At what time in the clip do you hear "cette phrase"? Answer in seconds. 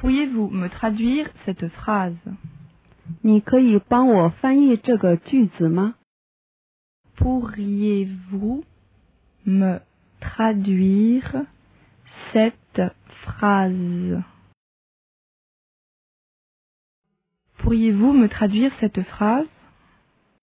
1.44-2.16, 12.32-14.22, 18.80-19.46